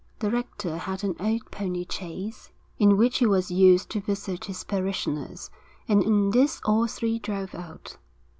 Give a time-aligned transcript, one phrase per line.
[0.17, 4.63] The rector had an old pony chaise, in which he was used to visit his
[4.63, 5.51] parishioners,
[5.87, 7.97] and in this all three drove out.